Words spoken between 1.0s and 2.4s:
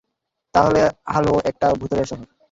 Harlow একটা ভুতুড়ে শহর।